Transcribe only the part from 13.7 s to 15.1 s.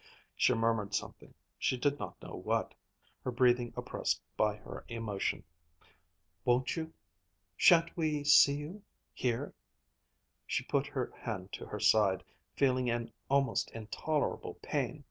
intolerable pain.